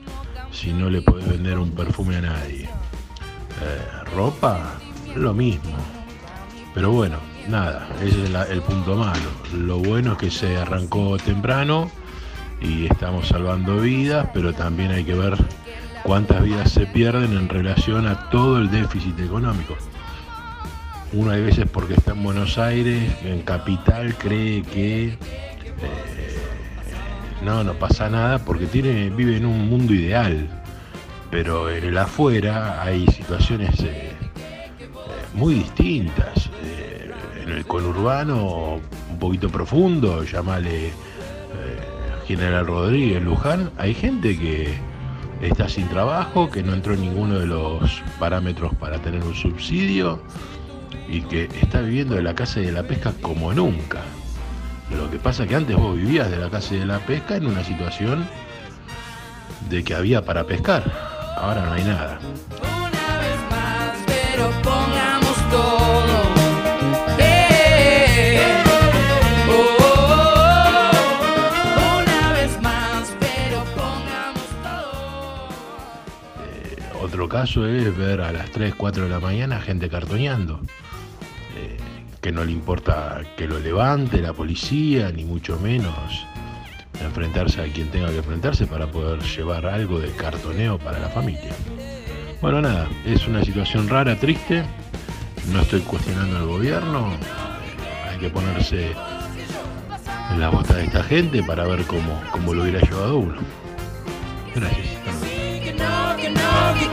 Si 0.50 0.73
no 0.73 0.88
le 0.88 1.02
podés 1.02 1.28
vender 1.28 1.59
un 1.59 1.71
perfume 1.71 2.16
a 2.16 2.23
nadie. 2.23 2.62
Eh, 2.62 4.04
ropa, 4.16 4.73
lo 5.14 5.35
mismo. 5.35 5.76
Pero 6.75 6.92
bueno, 6.92 7.19
nada, 7.47 7.87
ese 8.00 8.25
es 8.25 8.50
el 8.50 8.62
punto 8.62 8.97
malo. 8.97 9.28
Lo 9.54 9.78
bueno 9.81 10.12
es 10.12 10.19
que 10.19 10.31
se 10.31 10.57
arrancó 10.57 11.19
temprano 11.19 11.90
y 12.62 12.87
estamos 12.87 13.28
salvando 13.28 13.83
vidas, 13.83 14.28
pero 14.33 14.54
también 14.54 14.92
hay 14.92 15.04
que 15.04 15.14
ver 15.14 15.37
cuántas 16.04 16.42
vidas 16.42 16.73
se 16.73 16.87
pierden 16.87 17.37
en 17.37 17.50
relación 17.50 18.07
a 18.07 18.31
todo 18.31 18.57
el 18.57 18.71
déficit 18.71 19.21
económico. 19.21 19.76
Uno 21.14 21.31
hay 21.31 21.42
veces 21.42 21.66
porque 21.71 21.92
está 21.92 22.12
en 22.12 22.23
Buenos 22.23 22.57
Aires, 22.57 23.12
en 23.23 23.42
capital, 23.42 24.14
cree 24.14 24.62
que 24.62 25.09
eh, 25.09 25.16
no, 27.42 27.62
no 27.62 27.75
pasa 27.75 28.09
nada 28.09 28.38
porque 28.38 28.64
vive 28.64 29.37
en 29.37 29.45
un 29.45 29.69
mundo 29.69 29.92
ideal. 29.92 30.49
Pero 31.31 31.71
en 31.71 31.85
el 31.85 31.99
afuera 31.99 32.83
hay 32.83 33.07
situaciones 33.09 33.78
eh, 33.81 34.12
eh, 34.12 34.12
muy 35.35 35.54
distintas. 35.54 36.49
En 37.42 37.50
el 37.50 37.66
conurbano, 37.66 38.81
un 39.11 39.19
poquito 39.19 39.50
profundo, 39.50 40.25
llamale 40.25 40.92
General 42.26 42.66
Rodríguez, 42.66 43.23
Luján, 43.23 43.71
hay 43.76 43.92
gente 43.92 44.38
que 44.38 44.73
está 45.42 45.69
sin 45.69 45.88
trabajo, 45.88 46.50
que 46.50 46.62
no 46.62 46.73
entró 46.73 46.95
en 46.95 47.02
ninguno 47.02 47.38
de 47.38 47.47
los 47.47 48.02
parámetros 48.19 48.75
para 48.76 48.99
tener 48.99 49.23
un 49.25 49.35
subsidio 49.35 50.21
y 51.08 51.22
que 51.22 51.44
está 51.61 51.80
viviendo 51.80 52.14
de 52.14 52.22
la 52.22 52.34
caza 52.34 52.61
y 52.61 52.66
de 52.66 52.72
la 52.72 52.82
pesca 52.82 53.12
como 53.20 53.52
nunca. 53.52 54.00
Lo 54.96 55.11
que 55.11 55.18
pasa 55.18 55.44
es 55.44 55.49
que 55.49 55.56
antes 55.56 55.76
vos 55.76 55.96
vivías 55.96 56.30
de 56.30 56.38
la 56.38 56.50
caza 56.50 56.75
y 56.75 56.78
de 56.78 56.87
la 56.87 56.99
pesca 56.99 57.37
en 57.37 57.46
una 57.46 57.64
situación 57.64 58.26
de 59.70 59.82
que 59.84 59.94
había 59.94 60.25
para 60.25 60.44
pescar. 60.44 60.84
Ahora 61.37 61.64
no 61.64 61.72
hay 61.72 61.84
nada. 61.84 62.18
Caso 77.32 77.66
es 77.66 77.96
ver 77.96 78.20
a 78.20 78.30
las 78.30 78.50
3, 78.50 78.74
4 78.74 79.04
de 79.04 79.08
la 79.08 79.18
mañana 79.18 79.58
gente 79.58 79.88
cartoneando. 79.88 80.60
Eh, 81.56 81.78
que 82.20 82.30
no 82.30 82.44
le 82.44 82.52
importa 82.52 83.22
que 83.38 83.48
lo 83.48 83.58
levante 83.58 84.20
la 84.20 84.34
policía, 84.34 85.10
ni 85.10 85.24
mucho 85.24 85.58
menos 85.58 86.26
enfrentarse 87.00 87.62
a 87.62 87.72
quien 87.72 87.88
tenga 87.88 88.10
que 88.10 88.18
enfrentarse 88.18 88.66
para 88.66 88.86
poder 88.86 89.20
llevar 89.22 89.64
algo 89.64 89.98
de 89.98 90.10
cartoneo 90.10 90.78
para 90.78 90.98
la 90.98 91.08
familia. 91.08 91.52
Bueno, 92.42 92.60
nada, 92.60 92.86
es 93.06 93.26
una 93.26 93.42
situación 93.42 93.88
rara, 93.88 94.14
triste. 94.20 94.62
No 95.50 95.62
estoy 95.62 95.80
cuestionando 95.80 96.36
al 96.36 96.46
gobierno. 96.46 97.12
eh, 97.14 98.10
hay 98.10 98.18
que 98.18 98.28
ponerse 98.28 98.92
en 100.30 100.38
la 100.38 100.50
bota 100.50 100.74
de 100.74 100.84
esta 100.84 101.02
gente 101.02 101.42
para 101.42 101.64
ver 101.64 101.84
cómo, 101.86 102.22
cómo 102.30 102.52
lo 102.52 102.62
hubiera 102.62 102.80
llevado 102.80 103.16
uno. 103.16 103.36
Gracias. 104.54 105.31
Que 106.74 106.88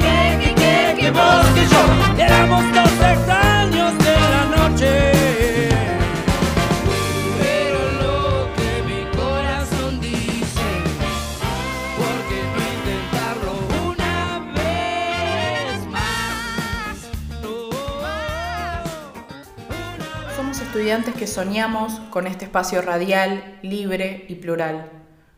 Somos 20.36 20.62
estudiantes 20.62 21.16
que 21.16 21.28
soñamos 21.28 22.00
con 22.10 22.28
este 22.28 22.46
espacio 22.46 22.82
radial, 22.82 23.60
libre 23.62 24.26
y 24.30 24.36
plural. 24.36 24.90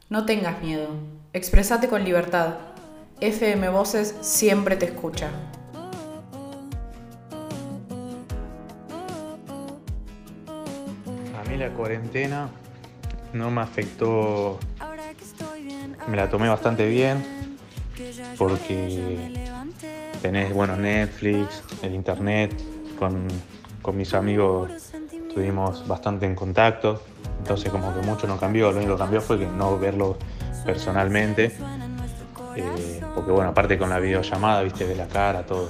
No 0.09 0.25
tengas 0.25 0.61
miedo. 0.61 0.89
Expresate 1.33 1.87
con 1.87 2.03
libertad. 2.03 2.70
FM 3.21 3.69
Voces 3.69 4.15
siempre 4.21 4.75
te 4.75 4.85
escucha. 4.87 5.29
A 11.39 11.49
mí 11.49 11.55
la 11.55 11.69
cuarentena 11.69 12.49
no 13.33 13.51
me 13.51 13.61
afectó, 13.61 14.57
me 16.07 16.17
la 16.17 16.29
tomé 16.29 16.49
bastante 16.49 16.87
bien 16.89 17.23
porque 18.39 19.31
tenés, 20.23 20.51
bueno, 20.51 20.75
Netflix, 20.75 21.63
el 21.83 21.93
internet, 21.93 22.51
con, 22.97 23.27
con 23.83 23.97
mis 23.97 24.15
amigos 24.15 24.71
estuvimos 25.27 25.87
bastante 25.87 26.25
en 26.25 26.33
contacto, 26.33 27.03
entonces 27.37 27.71
como 27.71 27.93
que 27.93 28.01
mucho 28.01 28.25
no 28.25 28.37
cambió, 28.39 28.71
lo 28.71 28.79
único 28.79 28.95
que 28.95 28.99
cambió 28.99 29.21
fue 29.21 29.37
que 29.37 29.45
no 29.45 29.77
verlo 29.77 30.17
personalmente, 30.65 31.55
eh, 32.55 32.90
porque 33.15 33.31
bueno, 33.31 33.51
aparte 33.51 33.77
con 33.77 33.89
la 33.89 33.99
videollamada, 33.99 34.61
viste, 34.63 34.85
de 34.85 34.95
la 34.95 35.07
cara, 35.07 35.45
todo. 35.45 35.69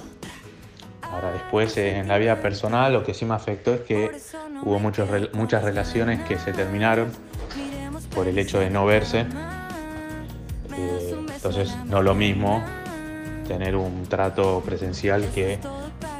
Ahora 1.02 1.32
después 1.32 1.76
eh, 1.78 1.98
en 1.98 2.08
la 2.08 2.18
vida 2.18 2.38
personal 2.42 2.94
lo 2.94 3.04
que 3.04 3.14
sí 3.14 3.26
me 3.26 3.34
afectó 3.34 3.74
es 3.74 3.82
que 3.82 4.12
hubo 4.64 4.80
muchos, 4.80 5.10
muchas 5.34 5.64
relaciones 5.64 6.22
que 6.22 6.40
se 6.40 6.54
terminaron 6.54 7.12
por 8.16 8.28
el 8.28 8.38
hecho 8.38 8.60
de 8.60 8.70
no 8.70 8.86
verse. 8.86 9.26
Eh, 10.78 11.26
entonces 11.36 11.76
no 11.86 12.02
lo 12.02 12.16
mismo 12.16 12.64
tener 13.48 13.76
un 13.76 14.06
trato 14.08 14.62
presencial 14.66 15.28
que 15.36 15.60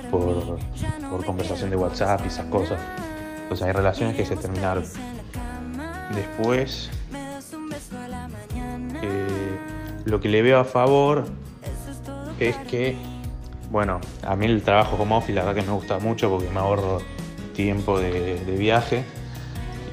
por 0.10 1.26
conversación 1.26 1.70
de 1.70 1.78
WhatsApp 1.78 2.22
y 2.26 2.28
esas 2.28 2.48
cosas. 2.48 2.80
Entonces 3.44 3.68
hay 3.68 3.74
relaciones 3.74 4.16
que 4.16 4.26
se 4.26 4.36
terminaron. 4.36 4.86
Después, 6.16 6.90
lo 10.06 10.20
que 10.20 10.30
le 10.30 10.42
veo 10.42 10.60
a 10.60 10.64
favor 10.64 11.26
es 12.40 12.56
que, 12.58 12.96
bueno, 13.70 14.02
a 14.24 14.36
mí 14.36 14.46
el 14.46 14.62
trabajo 14.64 14.98
home 15.00 15.16
office 15.16 15.34
la 15.34 15.46
verdad 15.46 15.62
que 15.62 15.68
me 15.68 15.74
gusta 15.74 16.00
mucho 16.00 16.30
porque 16.30 16.50
me 16.50 16.60
ahorro 16.60 17.02
tiempo 17.54 18.00
de, 18.00 18.40
viaje 18.58 19.04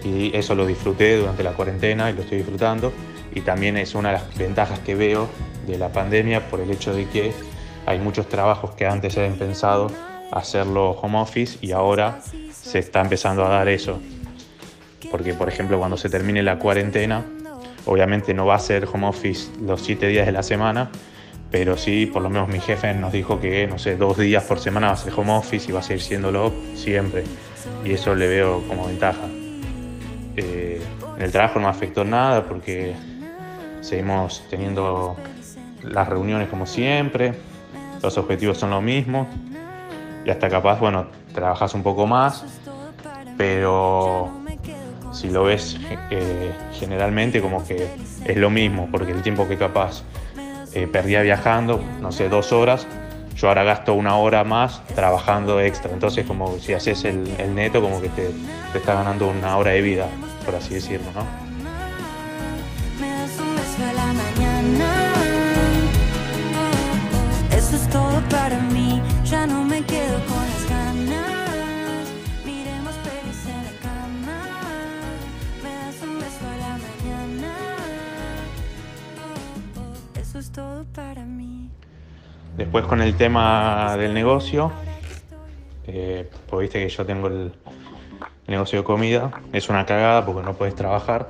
y 0.04 0.34
eso 0.36 0.54
lo 0.54 0.66
disfruté 0.66 1.18
durante 1.18 1.42
la 1.42 1.52
cuarentena 1.52 2.10
y 2.10 2.14
lo 2.14 2.22
estoy 2.22 2.38
disfrutando. 2.38 2.92
Y 3.34 3.42
también 3.42 3.76
es 3.76 3.94
una 3.94 4.10
de 4.10 4.14
las 4.14 4.38
ventajas 4.38 4.78
que 4.80 4.94
veo 4.94 5.28
de 5.66 5.76
la 5.76 5.92
pandemia 5.92 6.48
por 6.48 6.60
el 6.60 6.70
hecho 6.70 6.94
de 6.94 7.06
que 7.08 7.32
hay 7.84 7.98
muchos 7.98 8.28
trabajos 8.28 8.74
que 8.74 8.86
antes 8.86 9.14
se 9.14 9.20
habían 9.20 9.38
pensado 9.38 9.90
hacerlo 10.32 10.90
home 10.92 11.18
office 11.18 11.58
y 11.60 11.72
ahora 11.72 12.20
se 12.52 12.78
está 12.78 13.00
empezando 13.00 13.44
a 13.44 13.48
dar 13.48 13.68
eso. 13.68 14.00
Porque 15.10 15.34
por 15.34 15.48
ejemplo 15.48 15.78
cuando 15.78 15.96
se 15.96 16.08
termine 16.08 16.42
la 16.42 16.58
cuarentena 16.58 17.24
obviamente 17.88 18.34
no 18.34 18.46
va 18.46 18.54
a 18.54 18.60
ser 18.60 18.86
home 18.92 19.08
office 19.08 19.50
los 19.60 19.80
siete 19.82 20.06
días 20.08 20.26
de 20.26 20.32
la 20.32 20.42
semana 20.42 20.90
pero 21.50 21.76
sí, 21.78 22.06
por 22.06 22.22
lo 22.22 22.28
menos 22.28 22.48
mi 22.48 22.60
jefe 22.60 22.92
nos 22.94 23.12
dijo 23.12 23.40
que, 23.40 23.66
no 23.66 23.78
sé, 23.78 23.96
dos 23.96 24.18
días 24.18 24.44
por 24.44 24.58
semana 24.58 24.88
va 24.88 24.92
a 24.92 24.96
ser 24.96 25.14
home 25.16 25.32
office 25.32 25.70
y 25.70 25.72
va 25.72 25.80
a 25.80 25.82
seguir 25.82 26.02
siéndolo 26.02 26.52
siempre. 26.74 27.24
Y 27.84 27.92
eso 27.92 28.14
le 28.14 28.28
veo 28.28 28.62
como 28.68 28.86
ventaja. 28.86 29.26
Eh, 30.36 30.82
en 31.16 31.22
el 31.22 31.32
trabajo 31.32 31.58
no 31.58 31.64
me 31.64 31.70
afectó 31.70 32.04
nada 32.04 32.44
porque 32.44 32.94
seguimos 33.80 34.44
teniendo 34.50 35.16
las 35.82 36.08
reuniones 36.08 36.48
como 36.48 36.66
siempre, 36.66 37.34
los 38.02 38.18
objetivos 38.18 38.58
son 38.58 38.70
los 38.70 38.82
mismos 38.82 39.26
y 40.24 40.30
hasta 40.30 40.48
capaz, 40.48 40.78
bueno, 40.78 41.06
trabajas 41.32 41.74
un 41.74 41.82
poco 41.82 42.06
más, 42.06 42.44
pero 43.36 44.30
si 45.18 45.30
lo 45.30 45.42
ves 45.42 45.76
eh, 46.10 46.52
generalmente 46.78 47.40
como 47.40 47.66
que 47.66 47.88
es 48.24 48.36
lo 48.36 48.50
mismo, 48.50 48.88
porque 48.90 49.10
el 49.10 49.22
tiempo 49.22 49.48
que 49.48 49.56
capaz 49.56 50.04
eh, 50.74 50.86
perdía 50.86 51.22
viajando, 51.22 51.82
no 52.00 52.12
sé, 52.12 52.28
dos 52.28 52.52
horas, 52.52 52.86
yo 53.34 53.48
ahora 53.48 53.64
gasto 53.64 53.94
una 53.94 54.16
hora 54.16 54.44
más 54.44 54.80
trabajando 54.94 55.60
extra. 55.60 55.92
Entonces, 55.92 56.24
como 56.24 56.58
si 56.58 56.72
haces 56.72 57.04
el, 57.04 57.24
neto, 57.54 57.80
como 57.80 58.00
que 58.00 58.08
te, 58.10 58.30
te 58.72 58.78
está 58.78 58.94
ganando 58.94 59.28
una 59.28 59.56
hora 59.56 59.72
de 59.72 59.82
vida, 59.82 60.06
por 60.44 60.54
así 60.54 60.74
decirlo, 60.74 61.06
¿no? 61.14 61.48
Eso 67.56 67.76
es 67.76 67.88
todo 67.90 68.22
para 68.30 68.58
mí. 68.60 69.02
Ya 69.24 69.46
no 69.46 69.67
Después 82.58 82.84
con 82.86 83.00
el 83.00 83.16
tema 83.16 83.96
del 83.96 84.12
negocio, 84.12 84.72
eh, 85.86 86.28
pues 86.50 86.62
viste 86.62 86.80
que 86.80 86.88
yo 86.88 87.06
tengo 87.06 87.28
el, 87.28 87.52
negocio 88.48 88.80
de 88.80 88.84
comida. 88.84 89.30
Es 89.52 89.68
una 89.68 89.86
cagada 89.86 90.26
porque 90.26 90.42
no 90.42 90.54
puedes 90.54 90.74
trabajar. 90.74 91.28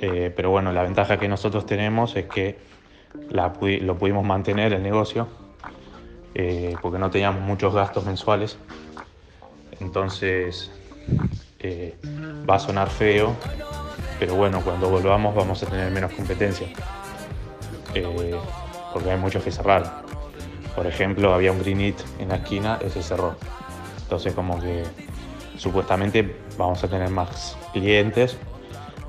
Eh, 0.00 0.32
pero 0.34 0.50
bueno, 0.50 0.72
la 0.72 0.82
ventaja 0.82 1.18
que 1.18 1.28
nosotros 1.28 1.66
tenemos 1.66 2.16
es 2.16 2.26
que 2.26 2.58
lo 3.30 3.98
pudimos 3.98 4.24
mantener 4.24 4.72
el 4.72 4.82
negocio 4.82 5.28
eh, 6.34 6.76
porque 6.80 6.98
no 6.98 7.10
teníamos 7.10 7.42
muchos 7.42 7.74
gastos 7.74 8.06
mensuales. 8.06 8.56
Entonces 9.80 10.70
eh, 11.58 11.94
va 12.48 12.54
a 12.54 12.58
sonar 12.58 12.88
feo, 12.88 13.34
pero 14.18 14.34
bueno, 14.34 14.62
cuando 14.62 14.88
volvamos 14.88 15.34
vamos 15.34 15.62
a 15.62 15.66
tener 15.66 15.90
menos 15.90 16.12
competencia. 16.12 16.68
Porque 18.92 19.10
hay 19.10 19.18
muchos 19.18 19.42
que 19.42 19.50
cerraron. 19.50 19.90
Por 20.74 20.86
ejemplo, 20.86 21.34
había 21.34 21.52
un 21.52 21.58
Green 21.60 21.80
Eat 21.80 21.96
en 22.18 22.28
la 22.28 22.36
esquina, 22.36 22.78
ese 22.80 23.02
cerró. 23.02 23.36
Entonces 24.02 24.34
como 24.34 24.60
que 24.60 24.84
supuestamente 25.56 26.40
vamos 26.56 26.82
a 26.82 26.88
tener 26.88 27.10
más 27.10 27.56
clientes, 27.72 28.36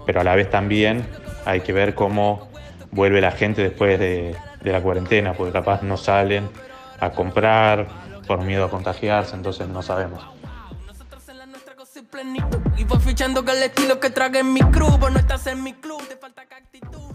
pero 0.06 0.22
a 0.22 0.24
la 0.24 0.36
vez 0.36 0.50
también 0.50 1.08
hay 1.46 1.62
que 1.62 1.74
ver 1.74 1.96
cómo 1.96 2.50
vuelve 2.92 3.22
la 3.22 3.32
gente 3.32 3.62
después 3.62 4.00
de, 4.00 4.36
la 4.64 4.82
cuarentena, 4.82 5.34
porque 5.34 5.54
capaz 5.54 5.82
no 5.82 5.98
salen 5.98 6.50
a 7.00 7.12
comprar 7.12 7.88
por 8.28 8.42
miedo 8.42 8.66
a 8.66 8.70
contagiarse, 8.70 9.36
entonces 9.36 9.68
no 9.68 9.82
sabemos. 9.82 10.24
Y 12.78 12.86
con 12.86 13.02
el 13.50 13.64
estilo 13.64 14.00
que 14.00 14.40
en 14.40 14.54
mi 14.54 14.60
club. 14.60 15.10
No 15.10 15.18
estás 15.20 15.48
en 15.48 15.64
mi 15.64 15.74
club, 15.74 16.06
te 16.08 16.16
falta 16.16 16.42
actitud. 16.42 17.12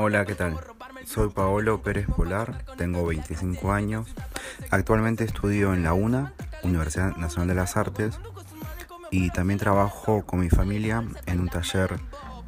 Hola, 0.00 0.24
¿qué 0.24 0.36
tal? 0.36 0.56
Soy 1.06 1.28
Paolo 1.30 1.82
Pérez 1.82 2.06
Polar, 2.06 2.64
tengo 2.76 3.04
25 3.04 3.72
años. 3.72 4.06
Actualmente 4.70 5.24
estudio 5.24 5.74
en 5.74 5.82
la 5.82 5.92
UNA, 5.92 6.34
Universidad 6.62 7.16
Nacional 7.16 7.48
de 7.48 7.54
las 7.56 7.76
Artes, 7.76 8.20
y 9.10 9.30
también 9.30 9.58
trabajo 9.58 10.24
con 10.24 10.38
mi 10.38 10.50
familia 10.50 11.02
en 11.26 11.40
un 11.40 11.48
taller 11.48 11.98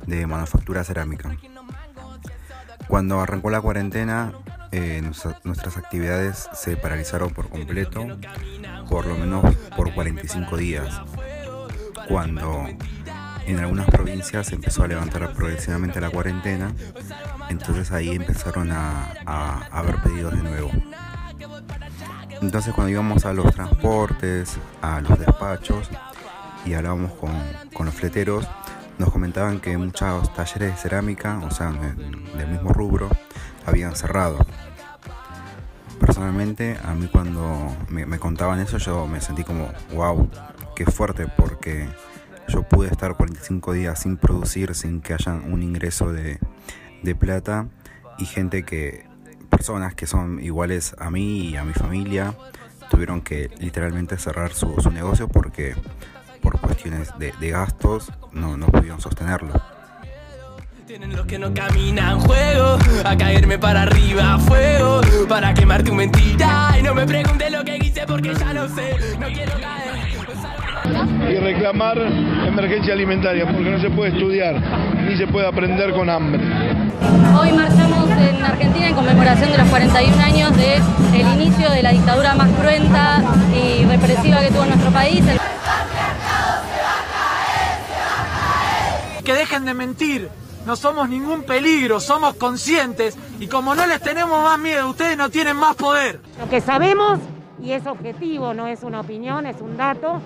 de 0.06 0.28
manufactura 0.28 0.84
cerámica. 0.84 1.36
Cuando 2.86 3.20
arrancó 3.20 3.50
la 3.50 3.60
cuarentena, 3.60 4.32
eh, 4.70 5.00
nuestra- 5.02 5.40
nuestras 5.42 5.76
actividades 5.76 6.48
se 6.54 6.76
paralizaron 6.76 7.30
por 7.30 7.48
completo, 7.48 8.06
por 8.88 9.06
lo 9.06 9.16
menos 9.16 9.56
por 9.76 9.92
45 9.92 10.56
días. 10.56 11.00
Cuando 12.08 12.68
en 13.50 13.58
algunas 13.60 13.86
provincias 13.86 14.52
empezó 14.52 14.84
a 14.84 14.88
levantar 14.88 15.32
progresivamente 15.32 16.00
la 16.00 16.10
cuarentena, 16.10 16.72
entonces 17.48 17.90
ahí 17.92 18.10
empezaron 18.10 18.70
a, 18.70 19.12
a, 19.26 19.66
haber 19.70 19.96
pedidos 20.02 20.34
de 20.36 20.42
nuevo. 20.42 20.70
Entonces 22.40 22.72
cuando 22.74 22.90
íbamos 22.90 23.24
a 23.24 23.32
los 23.32 23.52
transportes, 23.54 24.56
a 24.82 25.00
los 25.00 25.18
despachos 25.18 25.90
y 26.64 26.74
hablábamos 26.74 27.12
con, 27.12 27.30
los 27.84 27.94
fleteros, 27.94 28.46
nos 28.98 29.10
comentaban 29.10 29.60
que 29.60 29.76
muchos 29.76 30.32
talleres 30.34 30.72
de 30.72 30.76
cerámica, 30.76 31.38
o 31.38 31.50
sea, 31.50 31.72
de- 31.72 31.94
del 32.38 32.48
mismo 32.48 32.72
rubro, 32.72 33.08
habían 33.66 33.96
cerrado. 33.96 34.46
Personalmente, 35.98 36.78
a 36.82 36.94
mí 36.94 37.08
cuando 37.08 37.76
me, 37.88 38.06
me 38.06 38.18
contaban 38.18 38.60
eso, 38.60 38.78
yo 38.78 39.06
me 39.06 39.20
sentí 39.20 39.44
como, 39.44 39.70
wow, 39.92 40.30
qué 40.74 40.86
fuerte, 40.86 41.26
porque 41.26 41.88
yo 42.50 42.62
pude 42.62 42.88
estar 42.88 43.14
45 43.16 43.72
días 43.72 44.00
sin 44.00 44.16
producir, 44.16 44.74
sin 44.74 45.00
que 45.00 45.14
haya 45.14 45.34
un 45.34 45.62
ingreso 45.62 46.12
de, 46.12 46.38
de 47.02 47.14
plata, 47.14 47.68
y 48.18 48.26
gente 48.26 48.64
que, 48.64 49.06
personas 49.48 49.94
que 49.94 50.06
son 50.06 50.42
iguales 50.42 50.94
a 50.98 51.10
mí 51.10 51.48
y 51.48 51.56
a 51.56 51.64
mi 51.64 51.72
familia, 51.72 52.34
tuvieron 52.90 53.20
que 53.20 53.50
literalmente 53.58 54.18
cerrar 54.18 54.52
su, 54.52 54.74
su 54.80 54.90
negocio 54.90 55.28
porque 55.28 55.74
por 56.42 56.60
cuestiones 56.60 57.16
de, 57.18 57.32
de 57.38 57.50
gastos 57.50 58.10
no, 58.32 58.56
no 58.56 58.66
pudieron 58.66 59.00
sostenerlo. 59.00 59.54
Tienen 60.86 61.14
los 61.14 61.24
que 61.24 61.38
no 61.38 61.54
caminan 61.54 62.18
juego 62.18 62.76
A 63.04 63.16
caerme 63.16 63.60
para 63.60 63.82
arriba 63.82 64.40
fuego 64.40 65.00
Para 65.28 65.54
quemar 65.54 65.84
tu 65.84 65.94
mentira 65.94 66.74
Y 66.76 66.82
no 66.82 66.96
me 66.96 67.06
preguntes 67.06 67.48
lo 67.52 67.62
que 67.62 67.76
hice 67.76 68.04
porque 68.08 68.34
ya 68.34 68.52
lo 68.52 68.68
sé 68.68 68.96
No 69.20 69.28
quiero 69.28 69.52
caer 69.60 70.09
y 71.30 71.34
reclamar 71.36 71.98
emergencia 72.46 72.92
alimentaria, 72.94 73.46
porque 73.46 73.70
no 73.70 73.80
se 73.80 73.90
puede 73.90 74.12
estudiar 74.12 74.56
ni 75.06 75.16
se 75.16 75.26
puede 75.26 75.46
aprender 75.46 75.92
con 75.92 76.08
hambre. 76.10 76.40
Hoy 77.38 77.52
marchamos 77.52 78.08
en 78.10 78.44
Argentina 78.44 78.88
en 78.88 78.94
conmemoración 78.94 79.50
de 79.52 79.58
los 79.58 79.68
41 79.68 80.22
años 80.22 80.56
del 80.56 81.20
inicio 81.34 81.70
de 81.70 81.82
la 81.82 81.90
dictadura 81.92 82.34
más 82.34 82.48
cruenta 82.60 83.22
y 83.54 83.84
represiva 83.84 84.40
que 84.40 84.48
tuvo 84.48 84.64
nuestro 84.66 84.90
país. 84.90 85.22
El- 85.26 85.38
Que 89.24 89.34
dejen 89.34 89.64
de 89.64 89.74
mentir. 89.74 90.28
No 90.66 90.76
somos 90.76 91.08
ningún 91.08 91.42
peligro, 91.44 92.00
somos 92.00 92.34
conscientes 92.34 93.16
y 93.38 93.46
como 93.46 93.74
no 93.74 93.86
les 93.86 94.00
tenemos 94.02 94.42
más 94.42 94.58
miedo, 94.58 94.90
ustedes 94.90 95.16
no 95.16 95.30
tienen 95.30 95.56
más 95.56 95.74
poder. 95.74 96.20
Lo 96.38 96.48
que 96.50 96.60
sabemos, 96.60 97.18
y 97.62 97.72
es 97.72 97.86
objetivo, 97.86 98.52
no 98.52 98.66
es 98.66 98.82
una 98.82 99.00
opinión, 99.00 99.46
es 99.46 99.56
un 99.62 99.76
dato, 99.78 100.20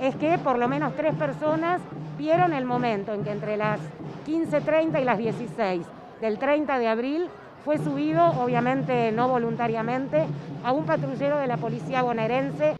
es 0.00 0.14
que 0.16 0.38
por 0.38 0.58
lo 0.58 0.68
menos 0.68 0.94
tres 0.96 1.14
personas 1.14 1.80
vieron 2.16 2.52
el 2.52 2.64
momento 2.64 3.12
en 3.12 3.24
que 3.24 3.30
entre 3.30 3.56
las 3.56 3.80
15.30 4.26 5.00
y 5.00 5.04
las 5.04 5.18
16 5.18 5.86
del 6.20 6.38
30 6.38 6.78
de 6.78 6.88
abril 6.88 7.28
fue 7.64 7.78
subido, 7.78 8.24
obviamente 8.40 9.12
no 9.12 9.28
voluntariamente, 9.28 10.26
a 10.64 10.72
un 10.72 10.86
patrullero 10.86 11.38
de 11.38 11.46
la 11.46 11.56
policía 11.56 12.02
bonaerense. 12.02 12.76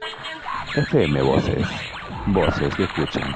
FM 0.74 1.22
Voces. 1.22 1.66
Voces 2.26 2.74
que 2.74 2.84
escuchan. 2.84 3.34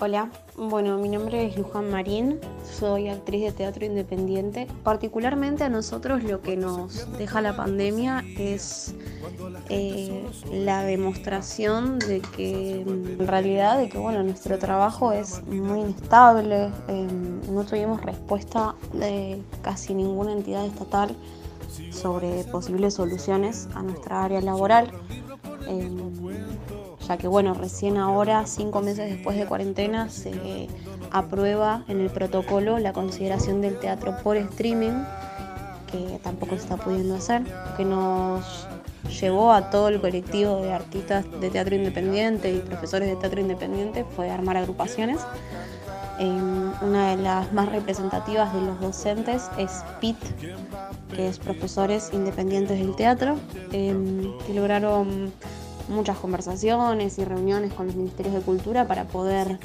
Hola, 0.00 0.28
bueno, 0.56 0.96
mi 0.98 1.08
nombre 1.08 1.46
es 1.46 1.56
Luján 1.56 1.90
Marín, 1.90 2.38
soy 2.78 3.08
actriz 3.08 3.42
de 3.42 3.52
teatro 3.52 3.84
independiente. 3.84 4.66
Particularmente 4.84 5.64
a 5.64 5.68
nosotros 5.68 6.22
lo 6.22 6.40
que 6.40 6.56
nos 6.56 7.10
deja 7.18 7.40
la 7.40 7.56
pandemia 7.56 8.24
es 8.36 8.94
eh, 9.68 10.24
la 10.52 10.82
demostración 10.82 11.98
de 11.98 12.20
que 12.20 12.80
en 12.82 13.26
realidad 13.26 13.78
de 13.78 13.88
que 13.88 13.98
bueno 13.98 14.22
nuestro 14.22 14.58
trabajo 14.58 15.12
es 15.12 15.42
muy 15.46 15.80
inestable, 15.80 16.70
eh, 16.88 17.06
no 17.50 17.64
tuvimos 17.64 18.02
respuesta 18.02 18.74
de 18.92 19.42
casi 19.62 19.94
ninguna 19.94 20.32
entidad 20.32 20.64
estatal 20.64 21.16
sobre 21.90 22.44
posibles 22.44 22.94
soluciones 22.94 23.68
a 23.74 23.82
nuestra 23.82 24.24
área 24.24 24.40
laboral. 24.40 24.90
Eh, 25.68 25.90
ya 27.08 27.16
que 27.16 27.26
bueno, 27.26 27.54
recién 27.54 27.96
ahora, 27.96 28.46
cinco 28.46 28.82
meses 28.82 29.10
después 29.10 29.36
de 29.38 29.46
cuarentena, 29.46 30.10
se 30.10 30.68
aprueba 31.10 31.84
en 31.88 32.00
el 32.00 32.10
protocolo 32.10 32.78
la 32.78 32.92
consideración 32.92 33.62
del 33.62 33.78
teatro 33.78 34.16
por 34.22 34.36
streaming, 34.36 35.04
que 35.90 36.20
tampoco 36.22 36.56
se 36.56 36.62
está 36.62 36.76
pudiendo 36.76 37.14
hacer, 37.14 37.42
que 37.78 37.84
nos 37.86 38.66
llevó 39.20 39.52
a 39.52 39.70
todo 39.70 39.88
el 39.88 40.00
colectivo 40.02 40.60
de 40.60 40.74
artistas 40.74 41.24
de 41.40 41.48
teatro 41.48 41.74
independiente 41.74 42.52
y 42.52 42.58
profesores 42.58 43.08
de 43.08 43.16
teatro 43.16 43.40
independiente 43.40 44.04
fue 44.04 44.30
armar 44.30 44.58
agrupaciones. 44.58 45.20
Eh, 46.20 46.26
una 46.82 47.10
de 47.10 47.22
las 47.22 47.52
más 47.54 47.70
representativas 47.70 48.52
de 48.52 48.60
los 48.60 48.80
docentes 48.80 49.48
es 49.56 49.82
PIT, 50.00 50.18
que 51.14 51.28
es 51.28 51.38
Profesores 51.38 52.10
Independientes 52.12 52.78
del 52.78 52.96
Teatro, 52.96 53.36
eh, 53.72 53.94
que 54.44 54.52
lograron 54.52 55.32
muchas 55.88 56.18
conversaciones 56.18 57.18
y 57.18 57.24
reuniones 57.24 57.72
con 57.72 57.86
los 57.86 57.96
ministerios 57.96 58.34
de 58.34 58.40
cultura 58.40 58.86
para 58.86 59.04
poder, 59.04 59.58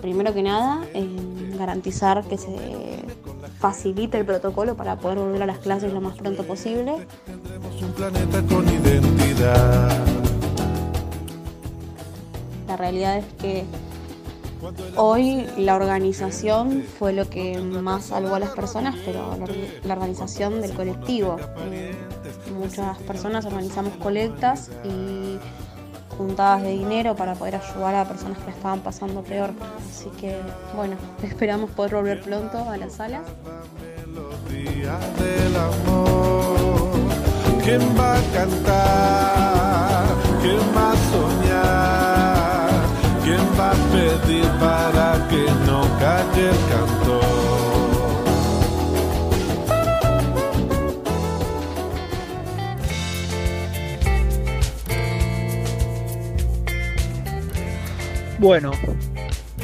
primero 0.00 0.32
que 0.34 0.42
nada, 0.42 0.84
eh, 0.94 1.08
garantizar 1.58 2.24
que 2.24 2.38
se 2.38 3.04
facilite 3.58 4.18
el 4.18 4.24
protocolo 4.24 4.76
para 4.76 4.96
poder 4.96 5.18
volver 5.18 5.42
a 5.42 5.46
las 5.46 5.58
clases 5.58 5.92
lo 5.92 6.00
más 6.00 6.16
pronto 6.16 6.44
posible. 6.44 7.06
Un 7.82 7.92
planeta 7.92 8.42
con 8.42 8.68
identidad. 8.68 10.04
La 12.66 12.76
realidad 12.76 13.18
es 13.18 13.24
que 13.40 13.64
hoy 14.96 15.46
la 15.56 15.76
organización 15.76 16.84
fue 16.98 17.12
lo 17.12 17.28
que 17.30 17.58
más 17.58 18.06
salvó 18.06 18.34
a 18.34 18.40
las 18.40 18.50
personas, 18.50 18.94
pero 19.04 19.36
la, 19.36 19.46
la 19.84 19.94
organización 19.94 20.60
del 20.60 20.74
colectivo. 20.74 21.36
Eh, 21.70 21.94
muchas 22.58 22.98
personas 22.98 23.46
organizamos 23.46 23.94
colectas 23.96 24.70
y 24.84 25.38
juntadas 26.18 26.62
de 26.62 26.72
dinero 26.72 27.14
para 27.14 27.34
poder 27.34 27.54
ayudar 27.54 27.94
a 27.94 28.04
personas 28.04 28.38
que 28.38 28.46
la 28.46 28.50
estaban 28.50 28.80
pasando 28.80 29.22
peor. 29.22 29.52
Así 29.88 30.10
que, 30.20 30.36
bueno, 30.74 30.96
esperamos 31.22 31.70
poder 31.70 31.94
volver 31.94 32.20
pronto 32.20 32.58
a 32.58 32.76
del 35.18 35.56
amor. 35.56 36.88
¿Quién 37.64 37.80
va 37.98 38.16
a 38.16 38.22
cantar? 38.34 40.06
¿Quién 40.42 40.60
va 40.76 40.92
a 40.92 40.96
soñar? 41.12 42.70
¿Quién 43.24 43.44
va 43.58 43.70
a 43.70 43.78
pedir 43.92 44.48
para 44.58 45.28
que 45.28 45.44
no 45.66 45.82
calle 46.00 46.50
el 46.50 46.60
cantor? 46.70 47.27
Bueno, 58.38 58.70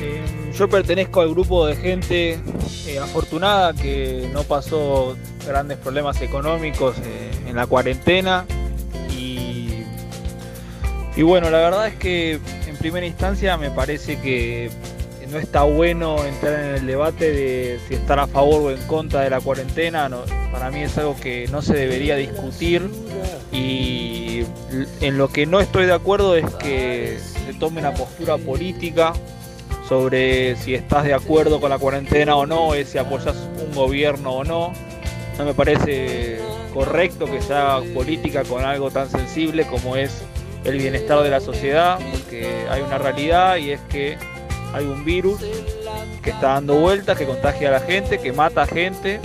eh, 0.01 0.23
yo 0.57 0.69
pertenezco 0.69 1.21
al 1.21 1.31
grupo 1.31 1.67
de 1.67 1.77
gente 1.77 2.39
eh, 2.87 2.99
afortunada 2.99 3.73
que 3.73 4.29
no 4.33 4.43
pasó 4.43 5.17
grandes 5.47 5.79
problemas 5.79 6.21
económicos 6.23 6.97
eh, 7.05 7.31
en 7.47 7.55
la 7.57 7.67
cuarentena 7.67 8.47
y, 9.17 9.85
y 11.17 11.23
bueno, 11.23 11.51
la 11.51 11.59
verdad 11.59 11.87
es 11.87 11.95
que 11.97 12.41
en 12.67 12.77
primera 12.79 13.07
instancia 13.07 13.57
me 13.57 13.71
parece 13.71 14.19
que 14.21 14.71
no 15.31 15.39
está 15.39 15.63
bueno 15.63 16.17
entrar 16.25 16.55
en 16.61 16.75
el 16.77 16.87
debate 16.87 17.31
de 17.33 17.81
si 17.89 17.95
estar 17.95 18.19
a 18.19 18.27
favor 18.27 18.63
o 18.63 18.71
en 18.71 18.83
contra 18.87 19.21
de 19.23 19.31
la 19.31 19.41
cuarentena. 19.41 20.09
no- 20.09 20.25
para 20.53 20.71
mí 20.71 20.83
es 20.83 20.97
algo 20.99 21.17
que 21.21 21.49
no 21.49 21.63
se 21.63 21.75
debería 21.75 22.15
discutir 22.15 22.89
y 23.53 24.45
en 25.01 25.19
lo 25.19 25.29
que 25.29 25.47
no 25.47 25.59
estoy 25.61 25.87
de 25.87 25.93
acuerdo 25.93 26.37
es 26.37 26.49
que 26.57 27.19
se 27.45 27.55
tome 27.55 27.81
una 27.81 27.93
postura 27.95 28.37
política 28.39 29.13
sobre 29.89 30.57
si 30.57 30.75
estás 30.75 31.05
de 31.05 31.15
acuerdo 31.15 31.61
con 31.61 31.71
la 31.71 31.79
cuarentena 31.79 32.37
o 32.37 32.47
no, 32.47 32.75
es 32.75 32.89
si 32.89 32.99
apoyas 32.99 33.37
un 33.65 33.75
gobierno 33.75 34.33
o 34.33 34.45
no. 34.45 34.73
No 35.39 35.45
me 35.45 35.53
parece 35.55 36.39
correcto 36.73 37.27
que 37.27 37.43
se 37.43 37.55
política 37.93 38.45
con 38.45 38.65
algo 38.65 38.91
tan 38.91 39.11
sensible 39.11 39.67
como 39.67 39.97
es 39.97 40.23
el 40.65 40.79
bienestar 40.79 41.23
de 41.23 41.31
la 41.31 41.41
sociedad, 41.41 41.99
porque 42.13 42.67
hay 42.71 42.81
una 42.83 42.99
realidad 42.99 43.57
y 43.57 43.73
es 43.73 43.81
que 43.91 44.17
hay 44.73 44.85
un 44.85 45.05
virus 45.05 45.41
que 46.23 46.31
está 46.31 46.55
dando 46.55 46.77
vueltas, 46.77 47.19
que 47.19 47.27
contagia 47.27 47.69
a 47.69 47.73
la 47.73 47.81
gente, 47.81 48.19
que 48.19 48.33
mata 48.33 48.63
a 48.63 48.67
gente 48.67 49.21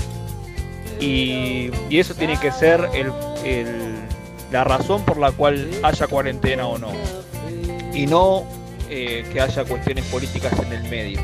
y, 1.00 1.72
eso 1.90 2.14
tiene 2.14 2.38
que 2.40 2.52
ser 2.52 2.90
el- 2.94 3.14
la 4.52 4.64
razón 4.64 5.04
por 5.06 5.18
la 5.18 5.32
cual 5.32 5.70
haya 5.84 6.08
cuarentena 6.08 6.68
o 6.68 6.78
no. 6.78 6.92
Y 7.94 8.06
no 8.06 8.46
eh, 8.90 9.24
que 9.32 9.40
haya 9.40 9.64
cuestiones 9.66 10.06
políticas 10.06 10.54
en 10.60 10.74
el 10.74 10.84
medio. 10.90 11.20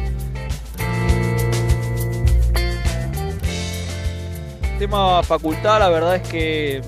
Tema 4.78 5.24
facultad, 5.24 5.80
la 5.80 5.90
verdad 5.90 6.18
es 6.18 6.28
que 6.28 6.82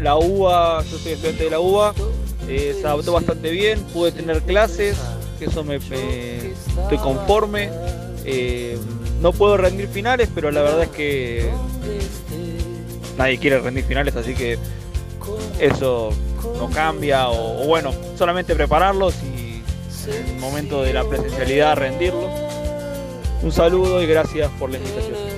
la 0.00 0.16
UBA, 0.16 0.82
yo 0.84 0.98
soy 0.98 1.12
estudiante 1.12 1.44
de 1.44 1.50
la 1.50 1.60
UBA, 1.60 1.94
eh, 2.48 2.76
se 2.78 2.86
adaptó 2.86 3.12
bastante 3.12 3.50
bien, 3.50 3.80
pude 3.92 4.12
tener 4.12 4.42
clases, 4.42 4.98
que 5.38 5.46
eso 5.46 5.64
me, 5.64 5.76
estoy 5.76 6.98
conforme. 7.02 7.70
Eh, 8.24 8.78
no 9.20 9.32
puedo 9.32 9.56
rendir 9.56 9.88
finales, 9.88 10.28
pero 10.34 10.50
la 10.50 10.62
verdad 10.62 10.82
es 10.84 10.88
que 10.90 11.50
nadie 13.16 13.38
quiere 13.38 13.58
rendir 13.58 13.84
finales, 13.84 14.16
así 14.16 14.34
que 14.34 14.58
eso 15.58 16.10
no 16.56 16.70
cambia, 16.70 17.28
o, 17.28 17.62
o 17.62 17.66
bueno, 17.66 17.92
solamente 18.16 18.54
prepararlos 18.54 19.14
y 19.22 19.40
en 20.08 20.26
el 20.26 20.36
momento 20.36 20.82
de 20.82 20.92
la 20.92 21.04
presencialidad 21.04 21.76
rendirlos. 21.76 22.30
Un 23.42 23.52
saludo 23.52 24.02
y 24.02 24.06
gracias 24.06 24.50
por 24.58 24.70
la 24.70 24.78
invitación. 24.78 25.29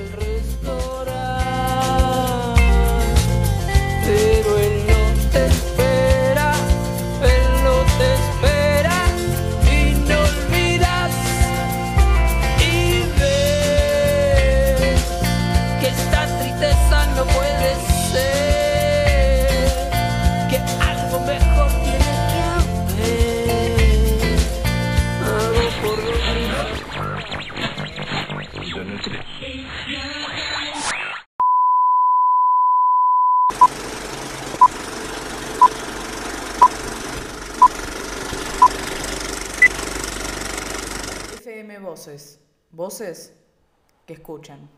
Escuchan. 44.42 44.68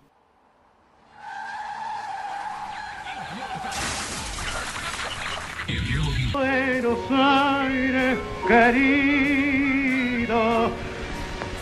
Buenos 6.33 6.99
Aires, 7.11 8.19
querido, 8.47 9.11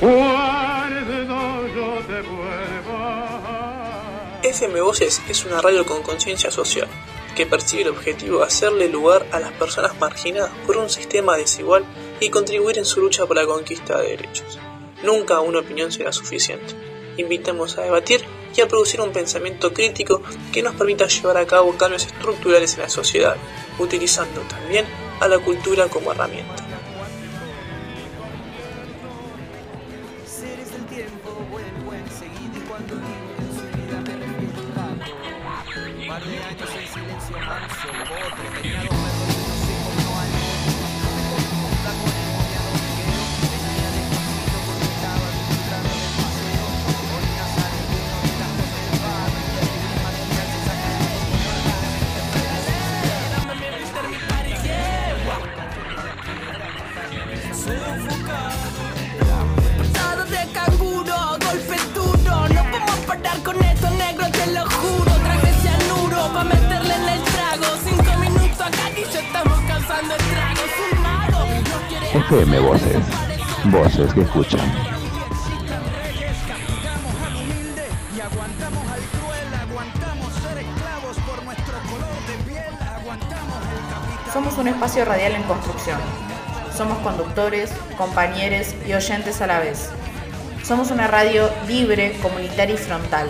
cuando 0.01 1.67
yo 1.69 1.99
te 2.07 2.23
vuelva. 2.23 3.61
FM 4.43 4.81
Voces 4.81 5.23
es 5.29 5.45
una 5.45 5.61
radio 5.61 5.85
con 5.87 6.03
conciencia 6.03 6.51
social 6.51 6.89
que 7.37 7.47
persigue 7.47 7.83
el 7.83 7.89
objetivo 7.91 8.39
de 8.39 8.45
hacerle 8.45 8.89
lugar 8.89 9.27
a 9.31 9.39
las 9.41 9.53
personas 9.53 9.99
marginadas 9.99 10.51
por 10.67 10.77
un 10.77 10.91
sistema 10.91 11.37
desigual 11.37 11.85
y 12.21 12.29
contribuir 12.31 12.79
en 12.79 12.85
su 12.85 13.01
lucha 13.01 13.25
por 13.27 13.37
la 13.37 13.47
conquista 13.47 13.99
de 13.99 14.09
derechos. 14.09 14.59
Nunca 15.03 15.41
una 15.41 15.61
opinión 15.61 15.91
será 15.93 16.13
suficiente. 16.13 16.92
Invitamos 17.17 17.79
a 17.79 17.83
debatir 17.83 18.25
y 18.57 18.61
a 18.61 18.69
producir 18.69 19.01
un 19.01 19.13
pensamiento 19.13 19.73
crítico 19.73 20.23
que 20.53 20.63
nos 20.63 20.75
permita 20.75 21.07
llevar 21.07 21.39
a 21.39 21.47
cabo 21.47 21.77
cambios 21.77 22.07
estructurales 22.07 22.75
en 22.75 22.81
la 22.81 22.89
sociedad, 22.89 23.37
utilizando 23.79 24.41
también 24.43 24.87
a 25.21 25.29
la 25.29 25.39
cultura 25.39 25.89
como 25.89 26.13
herramienta. 26.13 26.62
El 74.03 74.27
capital. 74.27 74.61
Somos 84.33 84.59
un 84.59 84.69
espacio 84.69 85.05
radial 85.05 85.33
en 85.33 85.43
construcción. 85.45 85.99
Somos 86.77 86.99
conductores, 86.99 87.71
compañeros 87.97 88.75
y 88.87 88.95
oyentes 88.95 89.41
a 89.41 89.47
la 89.47 89.61
vez. 89.61 89.91
Somos 90.65 90.91
una 90.91 91.07
radio 91.07 91.51
libre, 91.69 92.19
comunitaria 92.23 92.75
y 92.75 92.79
frontal. 92.79 93.29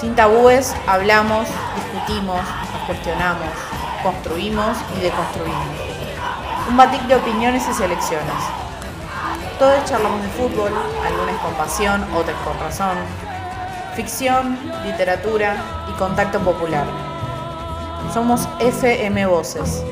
Sin 0.00 0.14
tabúes, 0.14 0.74
hablamos, 0.86 1.48
discutimos, 1.76 2.40
nos 2.72 2.82
cuestionamos, 2.86 3.48
construimos 4.02 4.78
y 4.96 5.00
deconstruimos. 5.02 5.66
Un 6.68 6.76
batic 6.76 7.02
de 7.02 7.16
opiniones 7.16 7.64
y 7.68 7.74
selecciones. 7.74 8.63
Todos 9.58 9.84
charlamos 9.84 10.20
de 10.20 10.28
fútbol, 10.30 10.72
algunas 11.06 11.40
con 11.40 11.54
pasión, 11.54 12.04
otras 12.14 12.36
con 12.44 12.58
razón. 12.58 12.96
Ficción, 13.94 14.58
literatura 14.84 15.56
y 15.88 15.92
contacto 15.96 16.40
popular. 16.40 16.84
Somos 18.12 18.48
FM 18.58 19.26
Voces. 19.26 19.84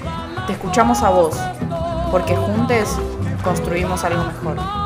Te 0.48 0.54
escuchamos 0.54 1.02
a 1.02 1.10
vos, 1.10 1.36
porque 2.10 2.34
juntos 2.34 2.98
construimos 3.44 4.02
algo 4.02 4.24
mejor. 4.24 4.81